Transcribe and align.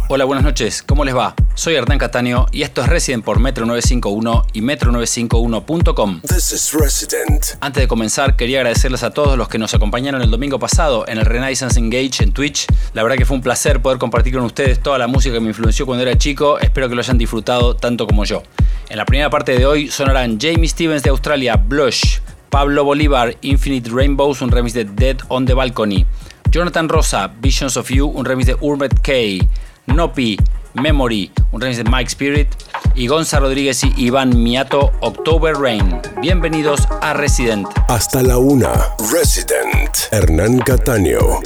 Hola, 0.09 0.25
buenas 0.25 0.45
noches. 0.45 0.84
¿Cómo 0.84 1.04
les 1.04 1.16
va? 1.16 1.34
Soy 1.57 1.75
Hernán 1.75 1.98
Cataño 1.98 2.46
y 2.52 2.62
esto 2.62 2.80
es 2.80 2.88
Resident 2.88 3.25
por 3.25 3.41
Metro 3.41 3.66
951 3.66 4.46
y 4.52 4.61
Metro951.com. 4.61 6.20
This 6.20 6.52
is 6.52 6.73
Resident. 6.73 7.45
Antes 7.60 7.82
de 7.82 7.88
comenzar, 7.88 8.37
quería 8.37 8.59
agradecerles 8.59 9.02
a 9.02 9.10
todos 9.10 9.37
los 9.37 9.48
que 9.48 9.59
nos 9.59 9.74
acompañaron 9.74 10.23
el 10.23 10.30
domingo 10.30 10.60
pasado 10.60 11.09
en 11.09 11.19
el 11.19 11.24
Renaissance 11.24 11.80
Engage 11.80 12.23
en 12.23 12.30
Twitch. 12.30 12.66
La 12.95 13.02
verdad 13.02 13.16
que 13.16 13.24
fue 13.24 13.37
un 13.37 13.42
placer 13.42 13.82
poder 13.82 13.98
compartir 13.98 14.32
con 14.32 14.45
ustedes 14.45 14.80
toda 14.80 14.96
la 14.96 15.09
música 15.09 15.34
que 15.34 15.41
me 15.41 15.48
influenció 15.48 15.87
cuando 15.87 16.05
era 16.05 16.16
chico. 16.16 16.60
Espero 16.60 16.88
que 16.88 16.95
lo 16.95 17.01
hayan 17.01 17.18
disfrutado 17.18 17.74
tanto 17.74 18.07
como 18.07 18.24
yo. 18.24 18.45
En 18.88 18.98
la 18.98 19.07
primera 19.07 19.29
parte 19.29 19.59
de 19.59 19.66
hoy 19.66 19.88
sonarán 19.88 20.38
Jamie 20.41 20.68
Stevens 20.68 21.02
de 21.02 21.10
Australia, 21.10 21.57
Blush, 21.57 22.20
Pablo 22.48 22.84
Bolívar, 22.84 23.37
Infinite 23.41 23.91
Rainbows, 23.91 24.41
un 24.41 24.52
remix 24.52 24.73
de 24.73 24.84
Dead 24.84 25.16
on 25.27 25.46
the 25.46 25.54
Balcony. 25.54 26.07
Jonathan 26.52 26.88
Rosa, 26.88 27.32
Visions 27.41 27.77
of 27.77 27.91
You, 27.91 28.07
un 28.07 28.24
remix 28.24 28.46
de 28.46 28.57
Urmet 28.60 28.95
K. 29.01 29.45
Nopi, 29.86 30.36
Memory, 30.74 31.30
un 31.52 31.60
remix 31.60 31.78
de 31.78 31.84
Mike 31.84 32.08
Spirit. 32.08 32.48
Y 32.95 33.06
Gonza 33.08 33.38
Rodríguez 33.40 33.84
y 33.84 33.92
Iván 33.96 34.42
Miato, 34.42 34.92
October 35.00 35.54
Rain. 35.54 36.00
Bienvenidos 36.20 36.88
a 37.02 37.12
Resident. 37.12 37.66
Hasta 37.88 38.23
la 38.23 38.38
una. 38.38 38.73
Resident. 39.12 39.96
Hernán 40.10 40.59
Cataño. 40.60 41.40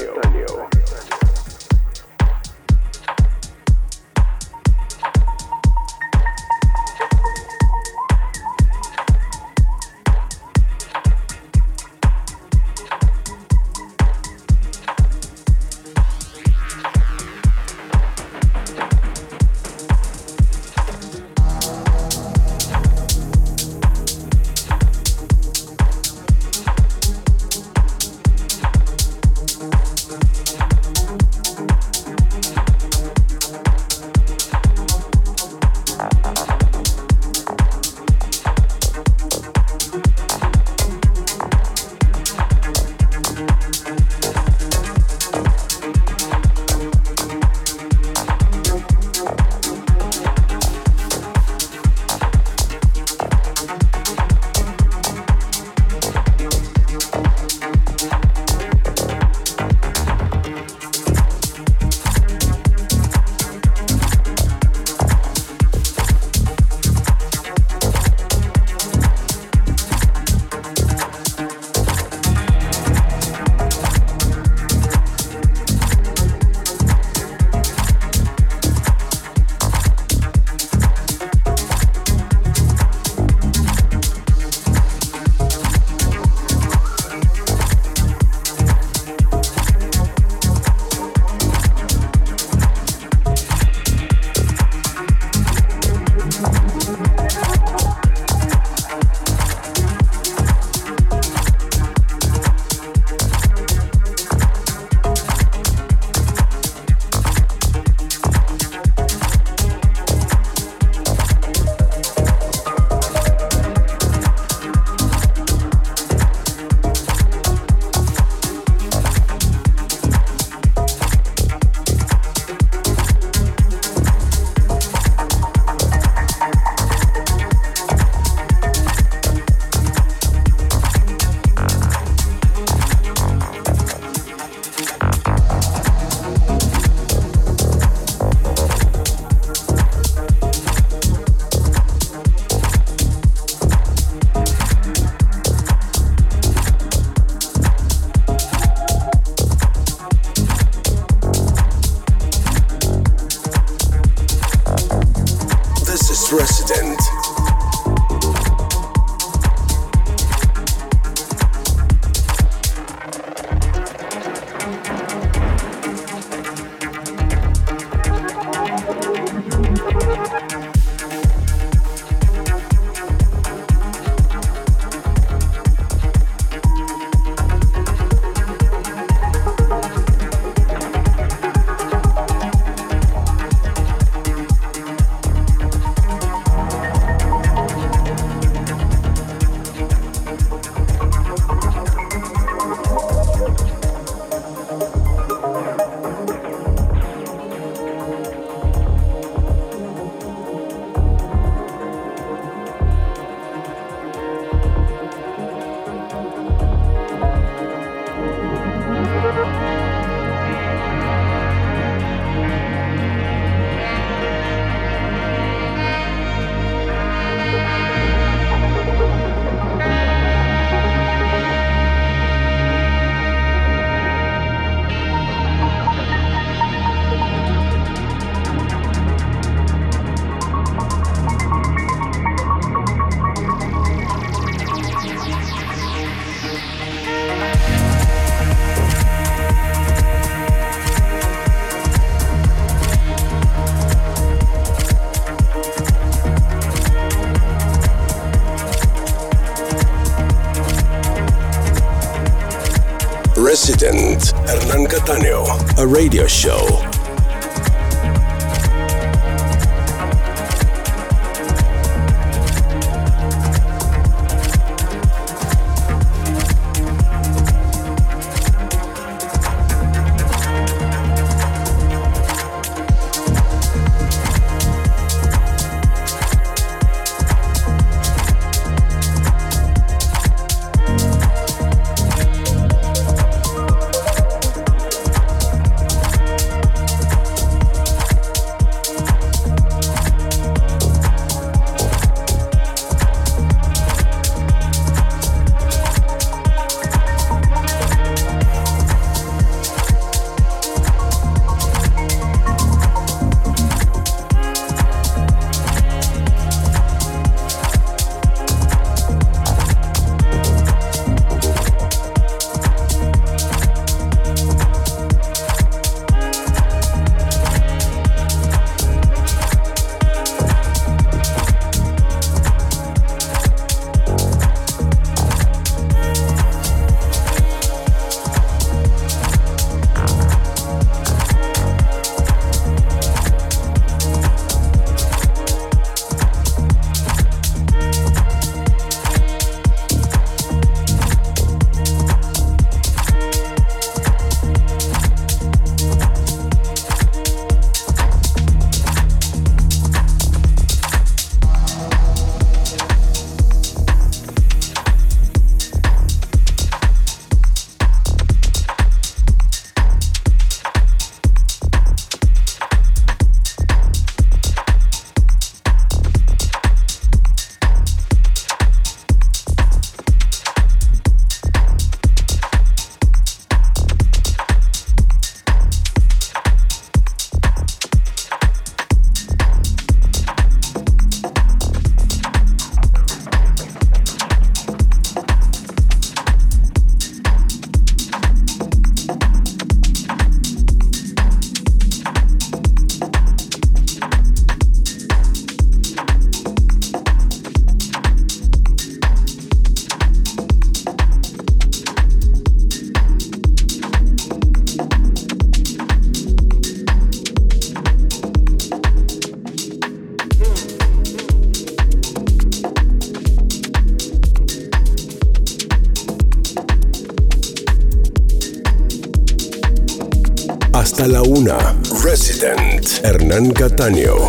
Resident. 422.05 423.03
Hernán 423.03 423.53
Cataño. 423.53 424.29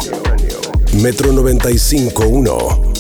Metro 1.02 1.34
95.1. 1.34 2.91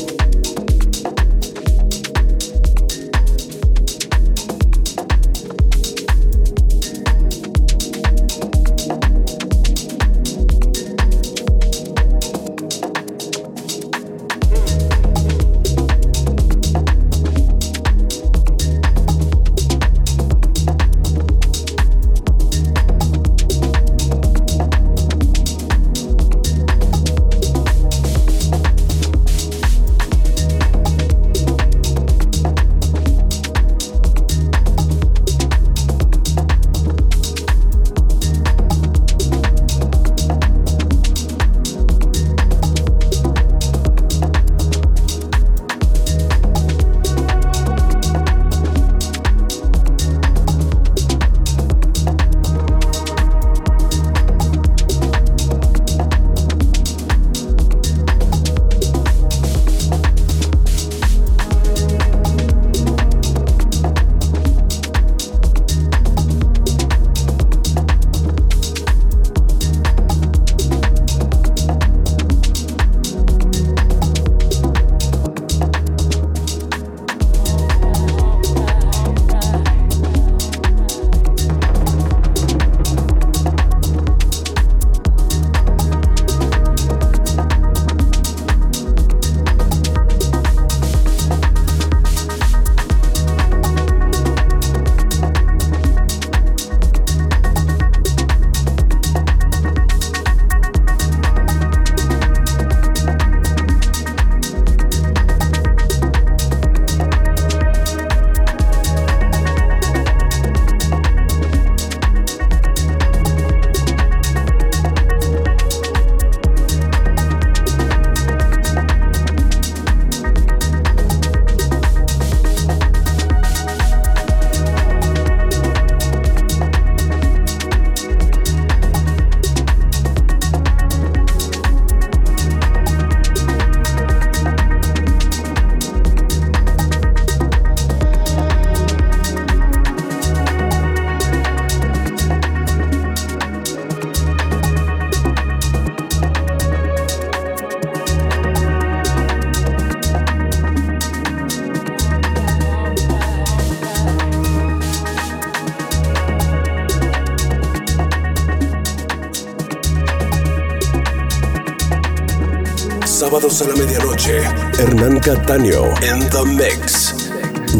Hernán 165.21 165.45
Cataño 165.45 165.83
en 166.01 166.29
The 166.29 166.45
Mix. 166.45 167.29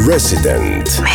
Resident. 0.06 1.11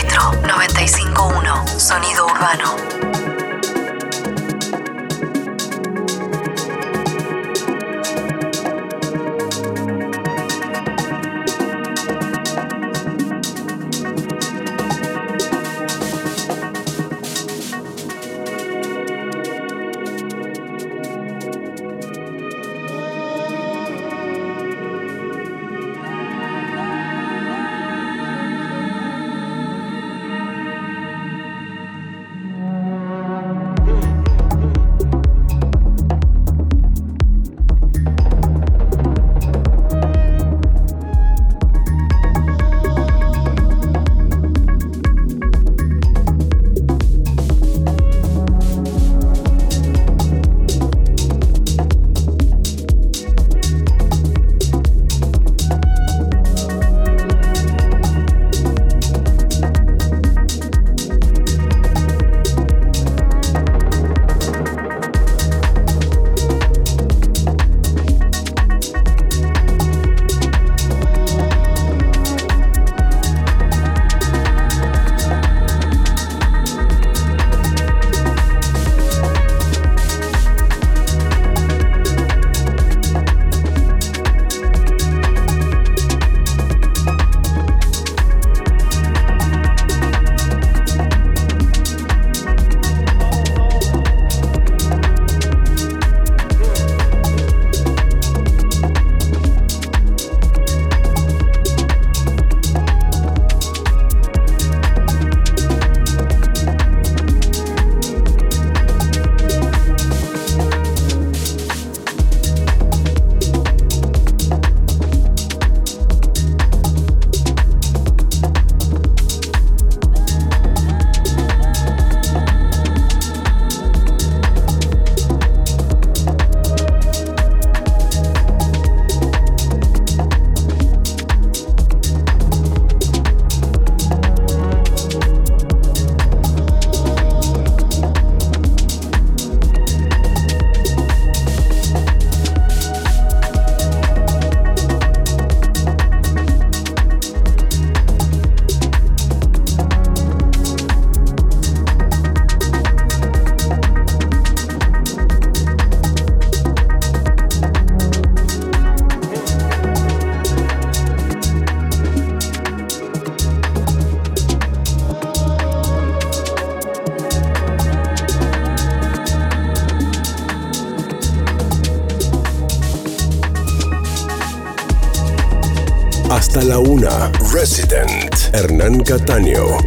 La 176.62 176.78
una. 176.78 177.30
Resident 177.52 178.34
Hernán 178.52 179.00
Cataño. 179.00 179.78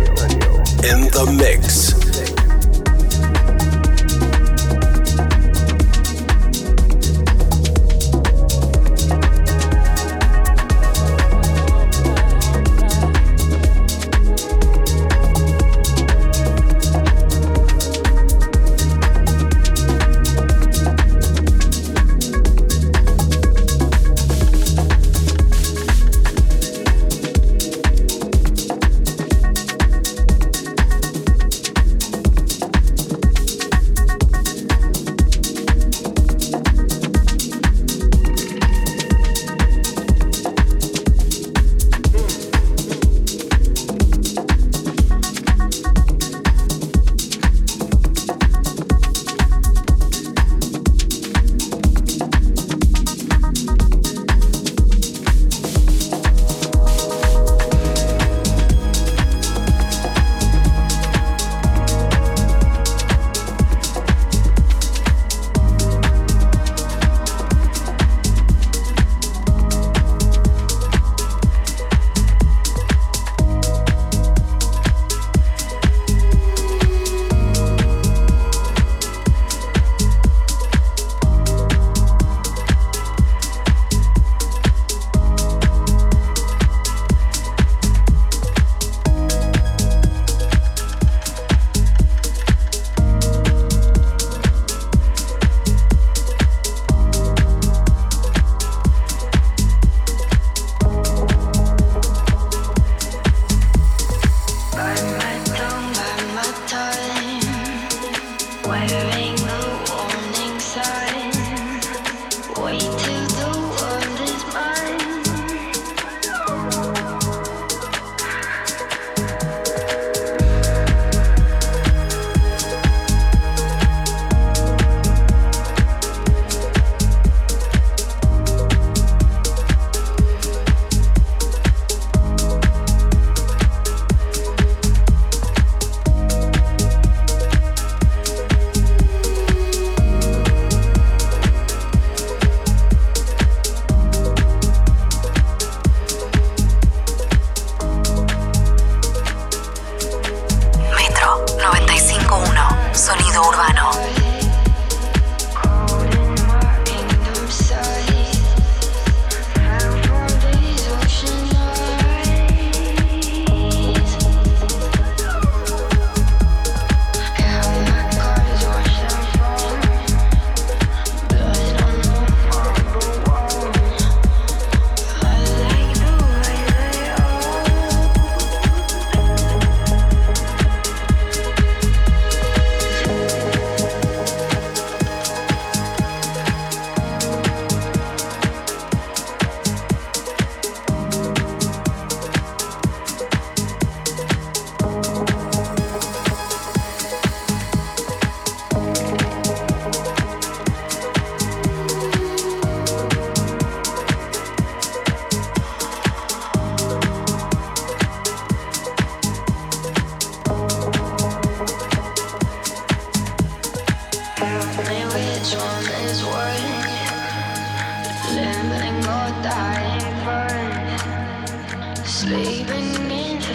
In 0.84 1.10
the 1.12 1.26
mix. 1.32 1.99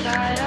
Resident 0.04 0.44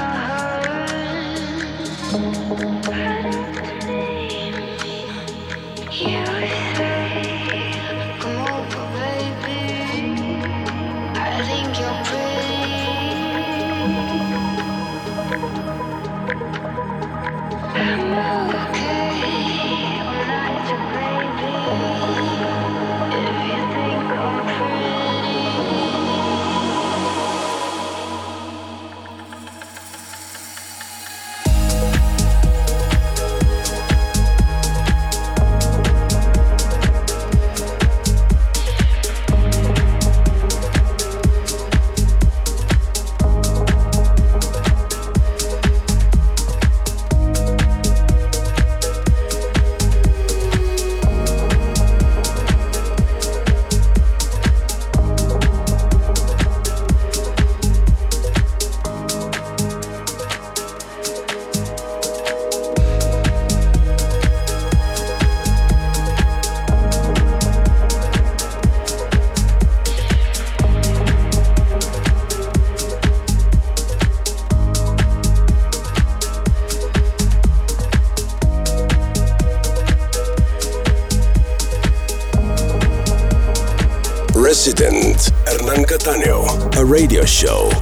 radio 86.97 87.23
show. 87.25 87.76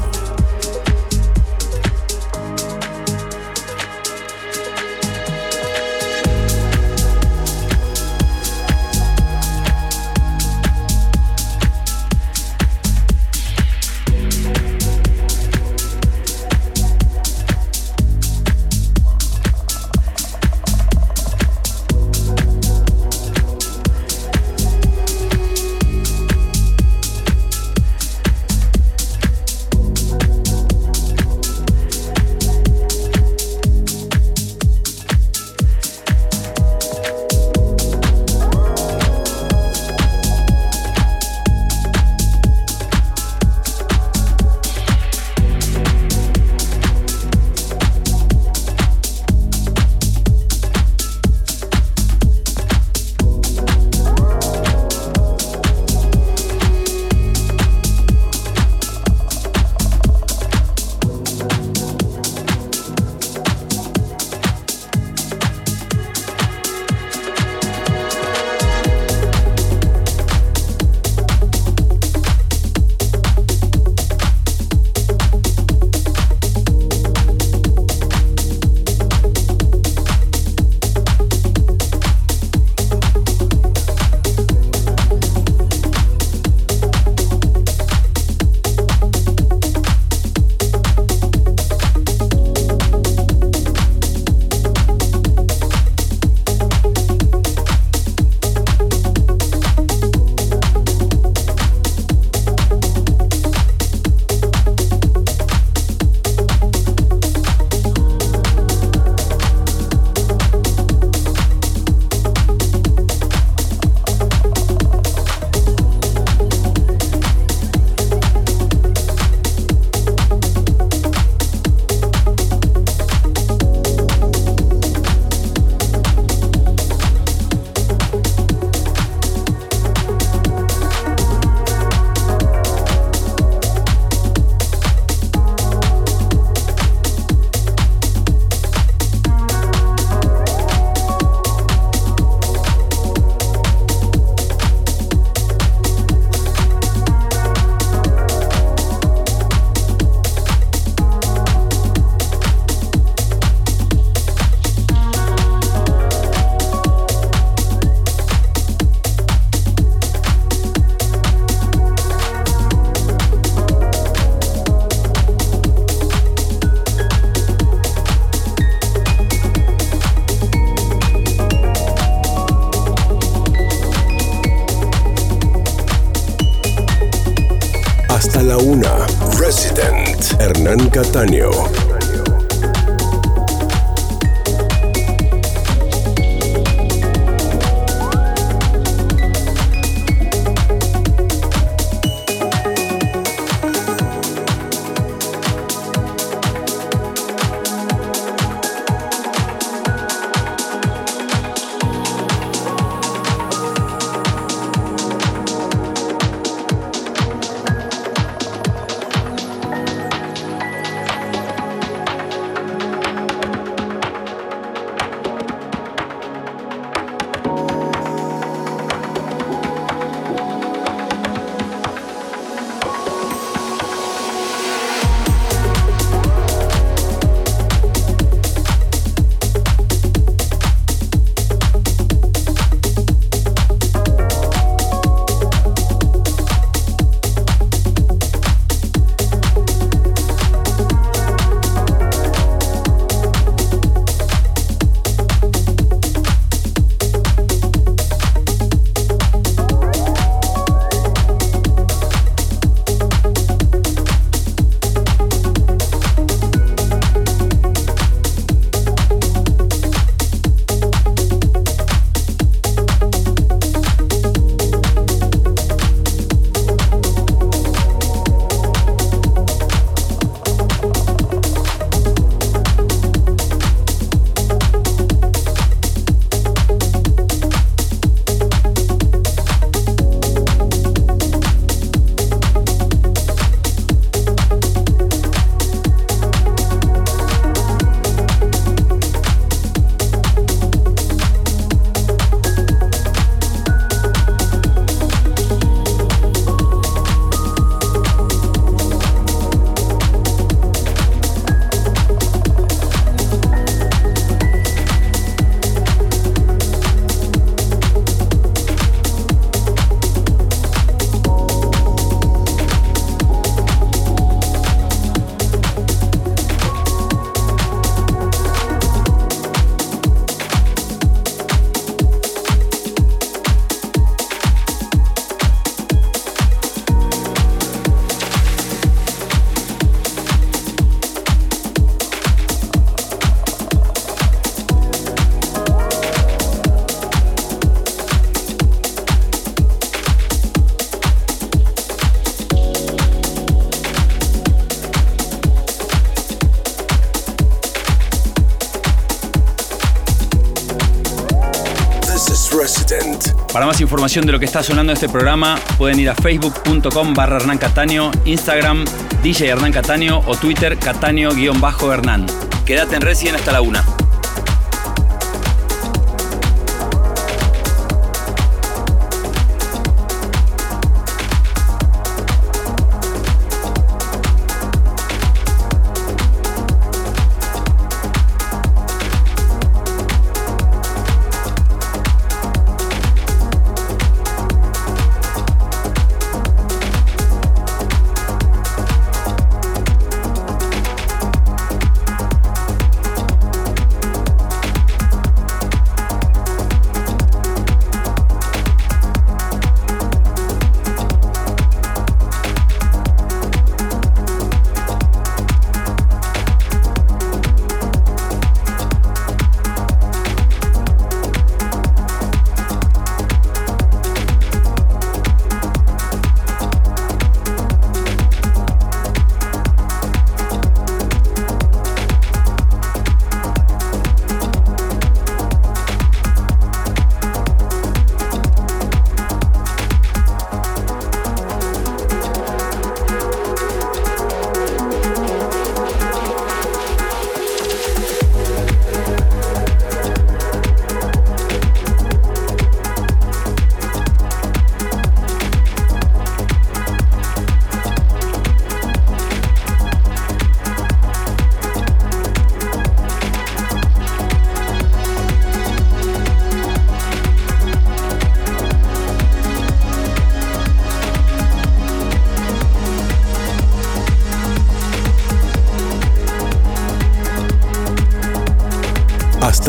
Información 353.86 354.26
de 354.26 354.32
lo 354.32 354.40
que 354.40 354.46
está 354.46 354.64
sonando 354.64 354.94
este 354.94 355.08
programa, 355.08 355.60
pueden 355.78 356.00
ir 356.00 356.10
a 356.10 356.16
facebook.com 356.16 357.14
barra 357.14 357.38
Hernán 357.38 357.60
Cataño, 357.60 358.12
Instagram 358.26 358.84
DJ 359.24 359.50
Hernán 359.50 359.72
Cataño 359.72 360.22
o 360.26 360.36
Twitter 360.36 360.78
Cataño-Hernán. 360.78 362.26
Quédate 362.66 362.96
en 362.96 363.02
Resident 363.02 363.38
hasta 363.38 363.52
la 363.52 363.62
una. 363.62 363.95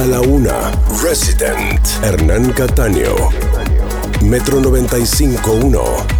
La 0.05 0.21
una. 0.21 0.73
Resident. 1.03 1.81
Hernán 2.03 2.53
Cataño. 2.53 3.15
Metro 4.21 4.61
95.1. 4.61 6.16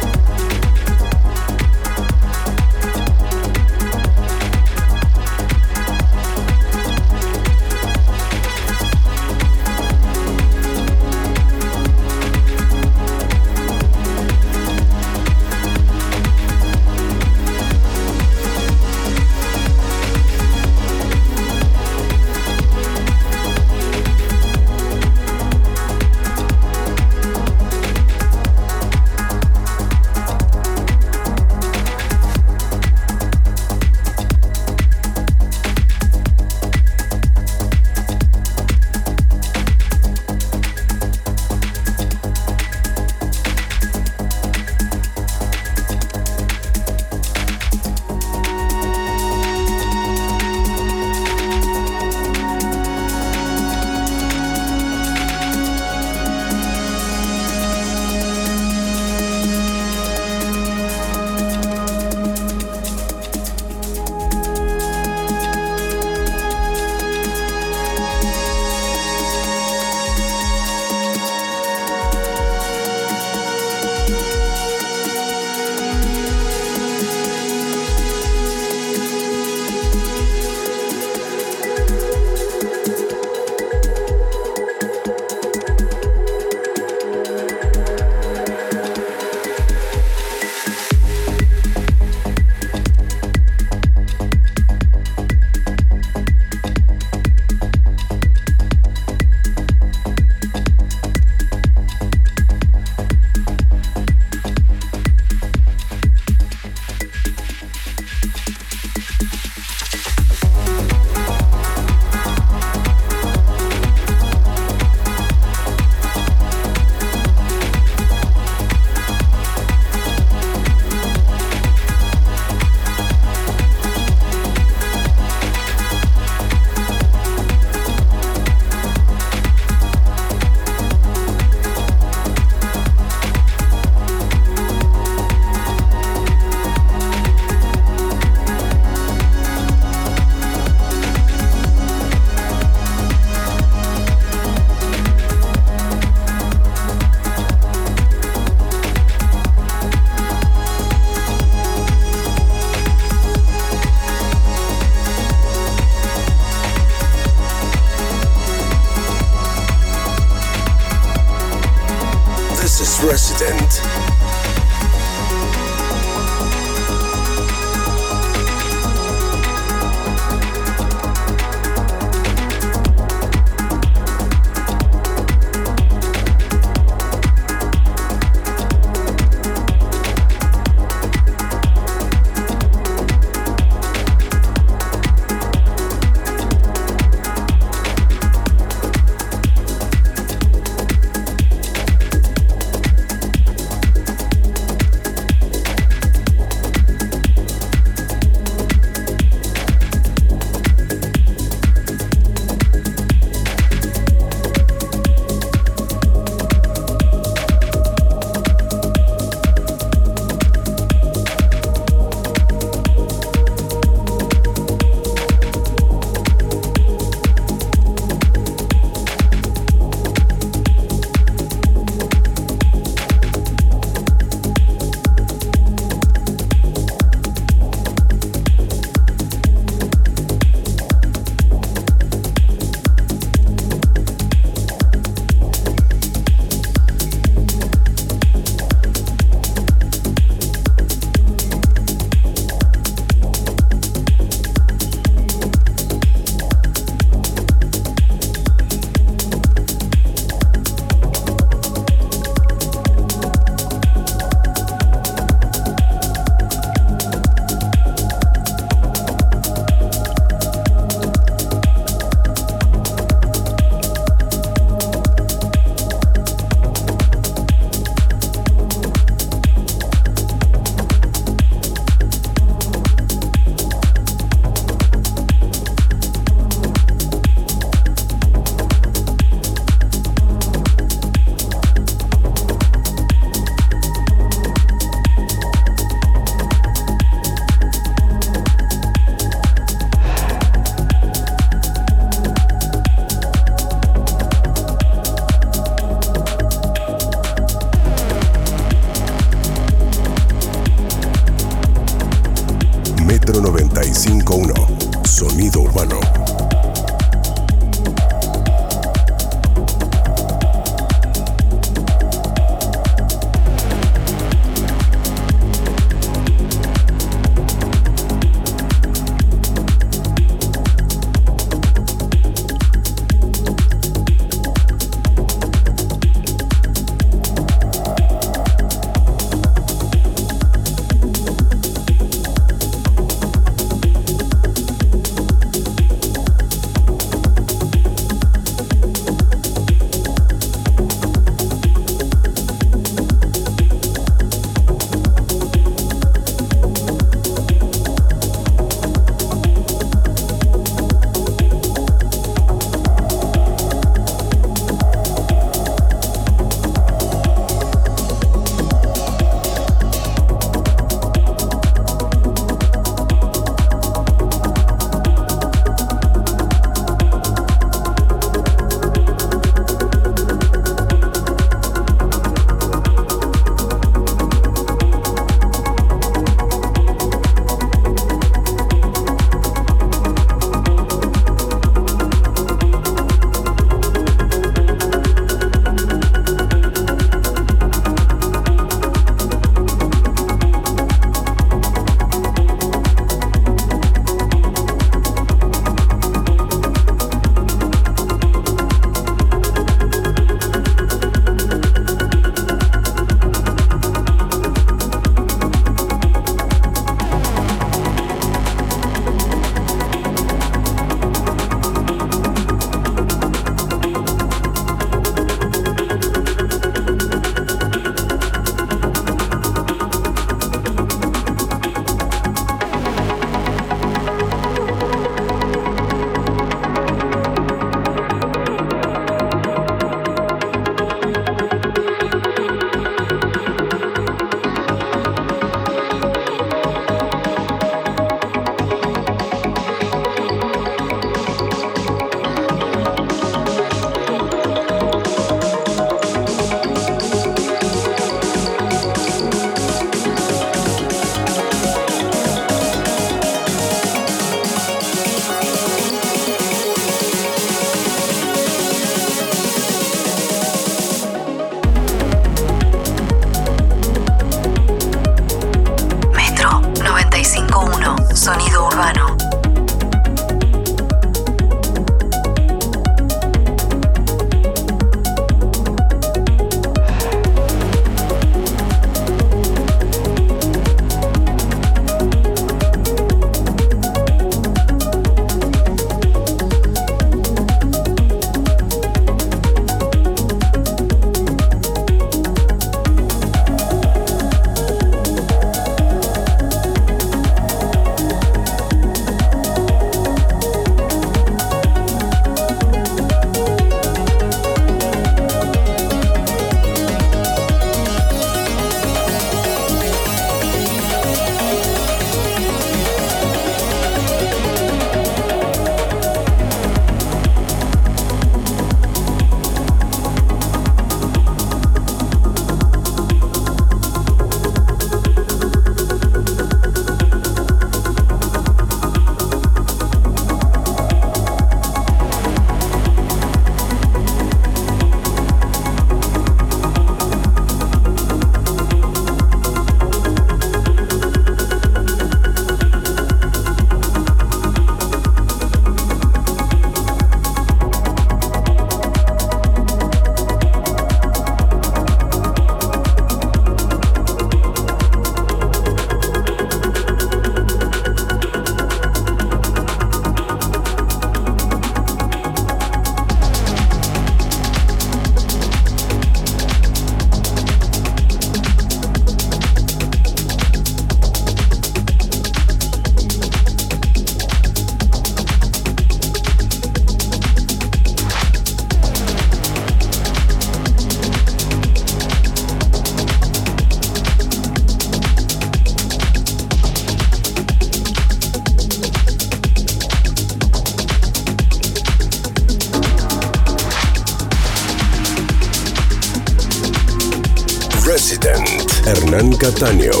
Hernán 599.61 600.00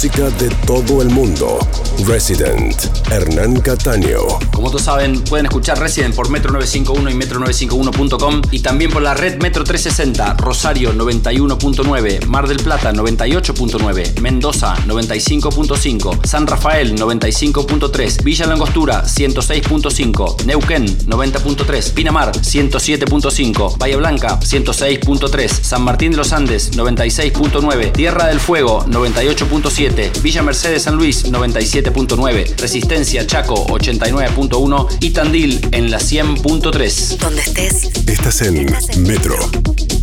música 0.00 0.30
de 0.30 0.48
todo 0.66 1.02
el 1.02 1.10
mundo. 1.10 1.58
Resident, 2.06 2.74
Hernán 3.10 3.60
Cataño. 3.60 4.20
Como 4.50 4.68
todos 4.70 4.84
saben, 4.84 5.20
pueden 5.24 5.44
escuchar 5.44 5.78
Resident 5.78 6.14
por 6.14 6.30
Metro 6.30 6.52
951 6.52 7.10
y 7.10 7.14
metro951.com 7.14 8.40
y 8.50 8.60
también 8.60 8.90
por 8.90 9.02
la 9.02 9.12
red 9.12 9.42
Metro 9.42 9.62
360, 9.62 10.34
Rosario 10.38 10.94
91.9, 10.94 12.24
Mar 12.24 12.48
del 12.48 12.58
Plata 12.58 12.94
98.9, 12.94 14.20
Mendoza 14.20 14.74
95.5, 14.86 16.24
San 16.24 16.46
Rafael 16.46 16.96
95.3, 16.96 18.22
Villa 18.22 18.46
Langostura 18.46 19.04
106.5, 19.04 20.44
Neuquén 20.46 20.86
90.3, 20.86 21.92
Pinamar 21.92 22.32
107.5, 22.32 23.76
Bahía 23.76 23.98
Blanca 23.98 24.40
106.3, 24.40 25.48
San 25.48 25.82
Martín 25.82 26.12
de 26.12 26.16
los 26.16 26.32
Andes 26.32 26.72
96.9, 26.72 27.92
Tierra 27.92 28.28
del 28.28 28.40
Fuego 28.40 28.86
98.7, 28.86 29.89
Villa 30.22 30.42
Mercedes 30.42 30.82
San 30.82 30.96
Luis 30.96 31.26
97.9, 31.26 32.56
Resistencia 32.58 33.26
Chaco 33.26 33.66
89.1 33.66 34.98
y 35.00 35.10
Tandil 35.10 35.60
en 35.72 35.90
la 35.90 35.98
100.3. 35.98 37.16
Donde 37.18 37.42
estés. 37.42 37.90
Estás 38.06 38.42
en 38.42 38.66
Metro. 38.98 39.99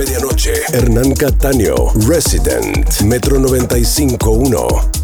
Medianoche. 0.00 0.54
Hernán 0.72 1.12
Cataño, 1.12 1.74
Resident, 2.08 3.02
Metro 3.02 3.38
95.1. 3.38 4.99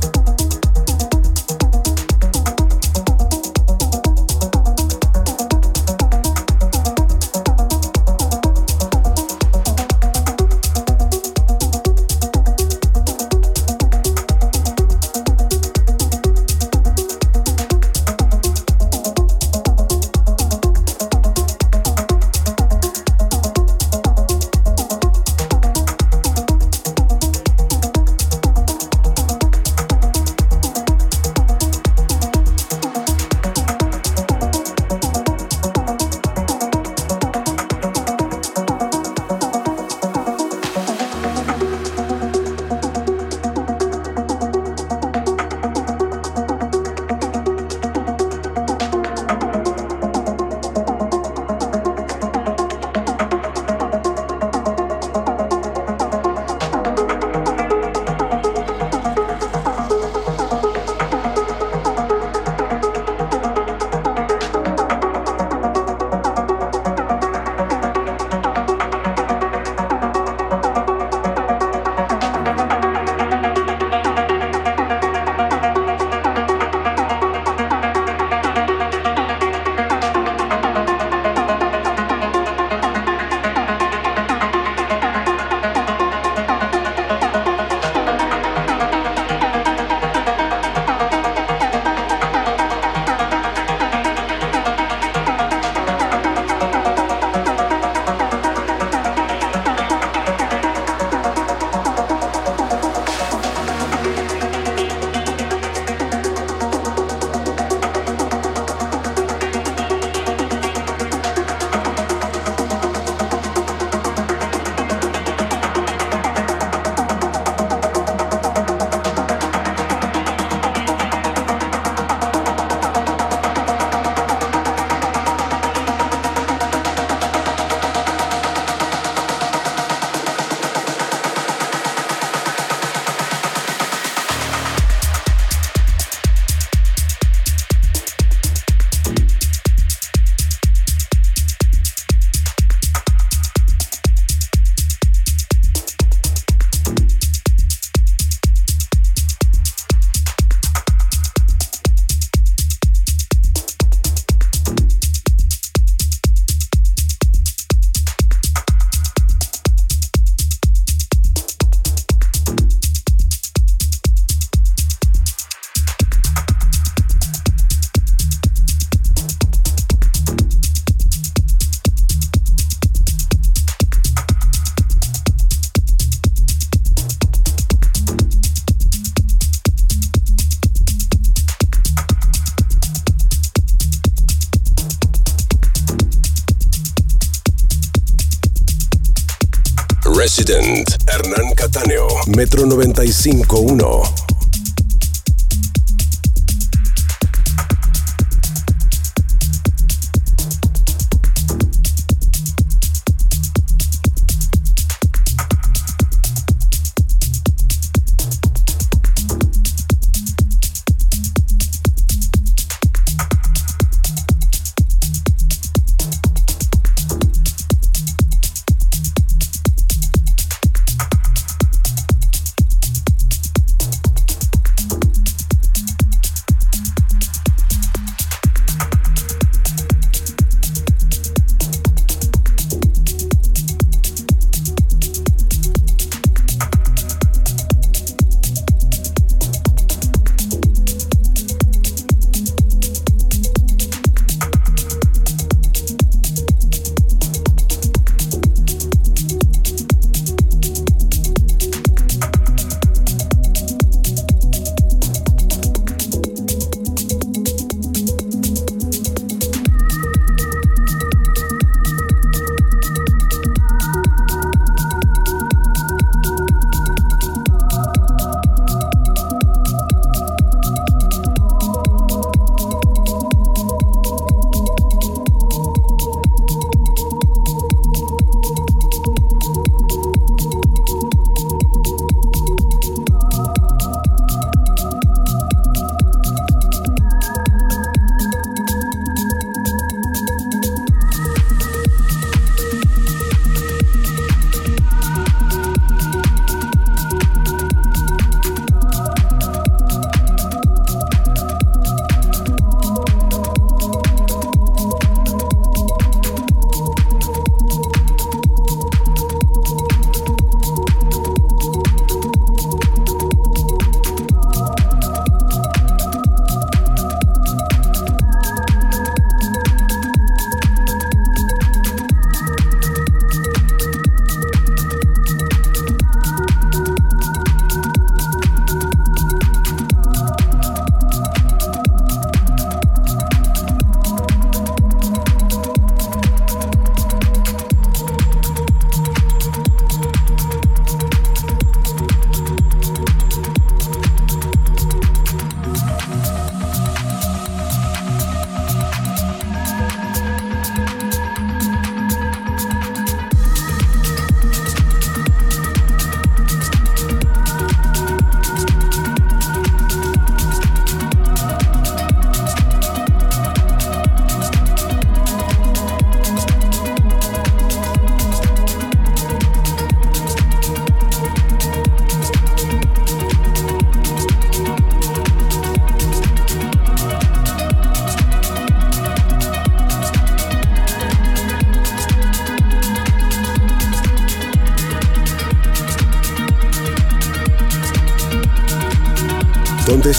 95.1. 193.27 194.16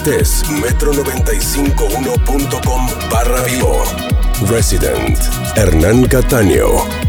estés, 0.07 0.43
metro951.com 0.49 2.87
barra 3.11 3.43
vivo. 3.43 3.83
Resident, 4.49 5.19
Hernán 5.55 6.07
Cataño. 6.07 7.06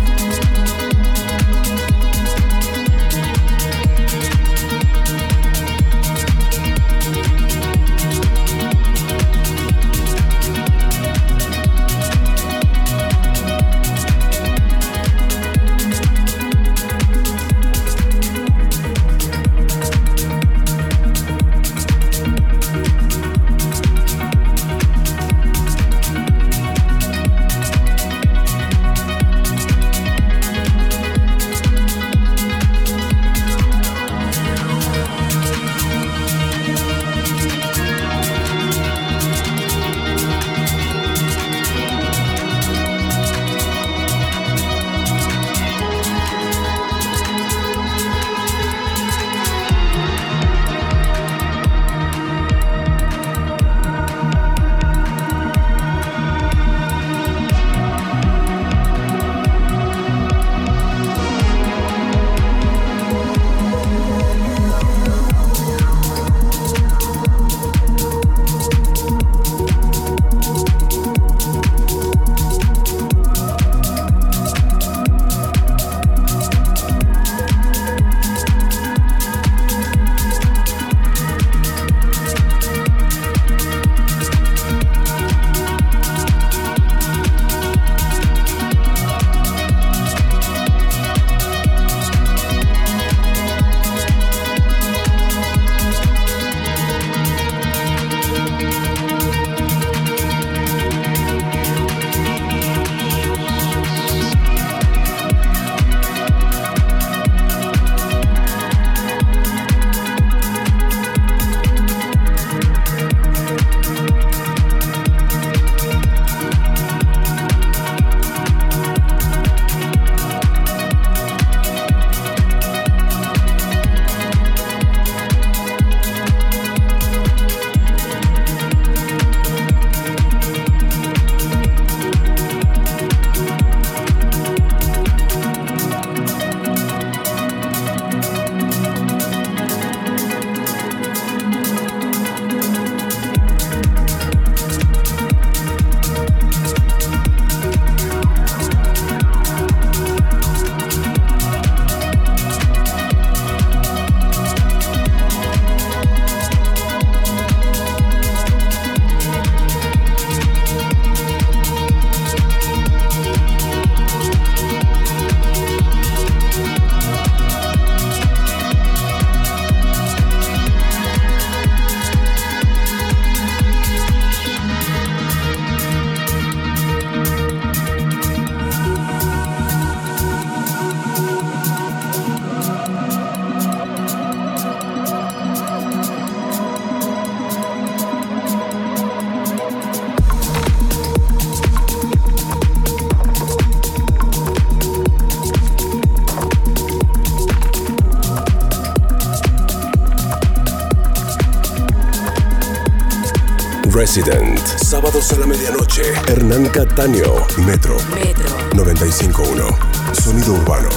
Resident. 204.18 204.58
Sábados 204.82 205.32
a 205.32 205.36
la 205.36 205.46
medianoche. 205.46 206.02
Hernán 206.26 206.66
Cataño. 206.66 207.34
Metro. 207.58 207.96
Metro. 208.14 208.58
95.1. 208.72 210.12
Sonido 210.12 210.54
urbano. 210.54 210.88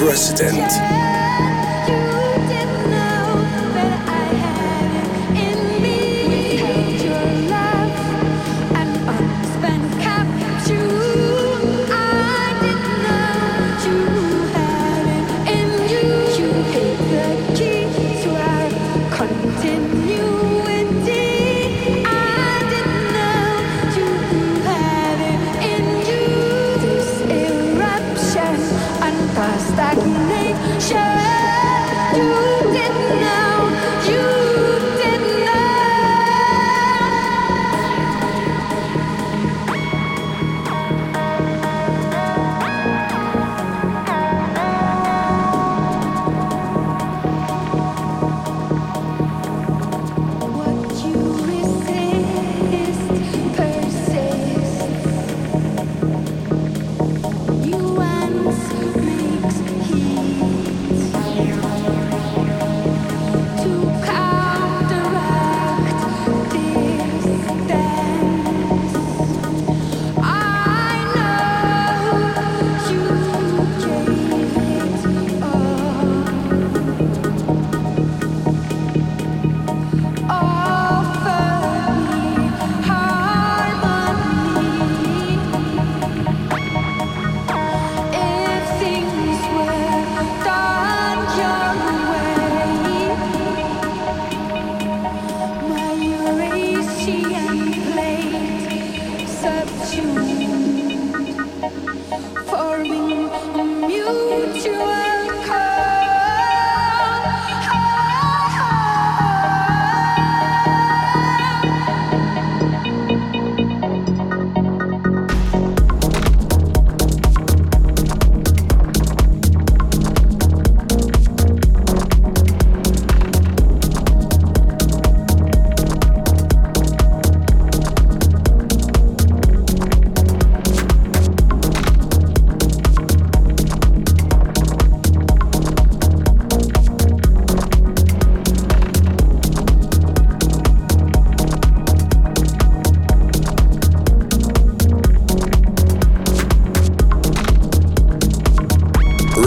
resident. 0.00 0.97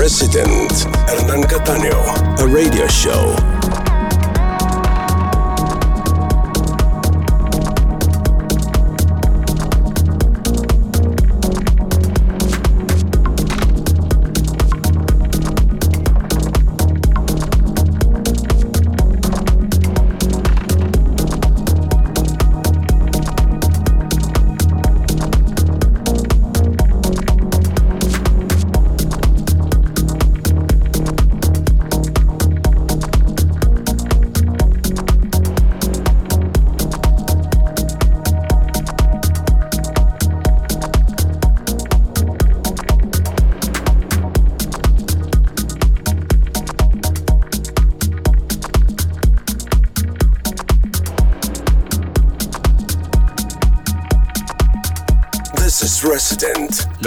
This 0.02 0.24
is 0.24 0.32
Resident. 2.40 3.51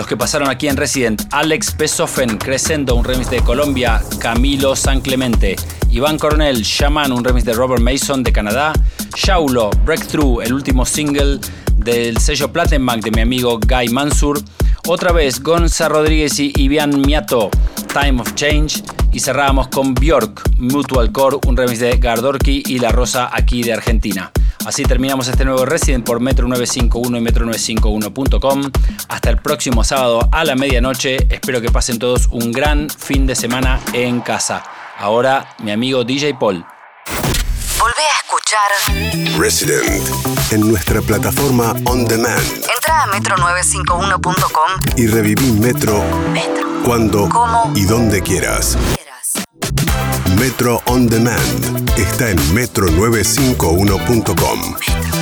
Que 0.09 0.17
pasaron 0.19 0.51
aquí 0.51 0.69
en 0.69 0.77
Resident, 0.77 1.23
Alex 1.31 1.73
Pesofen, 1.73 2.37
Crescendo, 2.37 2.95
un 2.95 3.05
remix 3.05 3.31
de 3.31 3.41
Colombia, 3.41 4.03
Camilo 4.19 4.77
San 4.77 5.01
Clemente, 5.01 5.57
Iván 5.91 6.19
Coronel, 6.19 6.63
Shaman, 6.63 7.11
un 7.11 7.25
remix 7.25 7.45
de 7.47 7.55
Robert 7.55 7.83
Mason 7.83 8.23
de 8.23 8.31
Canadá, 8.31 8.75
Shaulo, 9.17 9.71
Breakthrough, 9.85 10.43
el 10.43 10.53
último 10.53 10.85
single 10.85 11.41
del 11.77 12.19
sello 12.19 12.53
Platinum 12.53 13.01
de 13.01 13.11
mi 13.13 13.23
amigo 13.23 13.59
Guy 13.67 13.89
Mansur, 13.89 14.41
otra 14.87 15.13
vez 15.13 15.43
Gonza 15.43 15.89
Rodríguez 15.89 16.39
y 16.39 16.53
Ivian 16.55 17.01
Miato, 17.01 17.51
Time 17.93 18.21
of 18.21 18.35
Change, 18.35 18.83
y 19.11 19.21
cerrábamos 19.21 19.69
con 19.69 19.95
Bjork, 19.95 20.43
Mutual 20.59 21.13
Core, 21.13 21.39
un 21.47 21.57
remix 21.57 21.79
de 21.79 21.97
Gardorki 21.97 22.63
y 22.67 22.79
La 22.79 22.91
Rosa 22.91 23.31
aquí 23.33 23.63
de 23.63 23.73
Argentina. 23.73 24.31
Así 24.67 24.83
terminamos 24.83 25.29
este 25.29 25.45
nuevo 25.45 25.67
Resident 25.67 26.07
por 26.07 26.21
Metro 26.21 26.49
951 26.49 27.19
y 27.19 27.21
Metro951.com. 27.21 28.63
Hasta 29.25 29.33
el 29.33 29.41
próximo 29.41 29.83
sábado 29.83 30.29
a 30.33 30.45
la 30.45 30.55
medianoche. 30.55 31.17
Espero 31.31 31.63
que 31.63 31.71
pasen 31.71 31.99
todos 31.99 32.29
un 32.31 32.53
gran 32.53 32.91
fin 32.91 33.27
de 33.27 33.35
semana 33.35 33.81
en 33.95 34.21
casa. 34.21 34.63
Ahora, 34.99 35.57
mi 35.61 35.71
amigo 35.71 36.05
DJ 36.05 36.35
Paul. 36.35 36.63
Volvé 37.79 38.03
a 38.03 38.19
escuchar 38.23 38.69
Resident 39.39 40.07
en 40.51 40.69
nuestra 40.69 41.01
plataforma 41.01 41.75
On 41.87 42.05
Demand. 42.05 42.45
Entra 42.75 43.05
a 43.05 43.07
metro951.com 43.07 44.99
y 44.99 45.07
reviví 45.07 45.53
Metro, 45.53 46.05
Metro. 46.31 46.69
cuando 46.85 47.27
y 47.75 47.87
donde 47.87 48.21
quieras. 48.21 48.77
Metro 50.39 50.83
On 50.85 51.09
Demand 51.09 51.91
está 51.97 52.29
en 52.29 52.37
metro951.com. 52.55 55.14